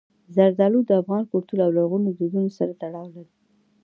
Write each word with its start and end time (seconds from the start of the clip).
زردالو 0.35 0.79
د 0.87 0.91
افغان 1.01 1.23
کلتور 1.31 1.59
او 1.65 1.69
لرغونو 1.77 2.07
دودونو 2.17 2.49
سره 2.57 2.71
تړاو 2.81 3.07
لري. 3.15 3.33